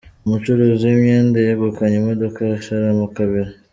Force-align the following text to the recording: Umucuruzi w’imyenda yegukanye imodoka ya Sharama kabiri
Umucuruzi 0.25 0.83
w’imyenda 0.87 1.37
yegukanye 1.45 1.95
imodoka 2.01 2.39
ya 2.49 2.57
Sharama 2.65 3.05
kabiri 3.17 3.51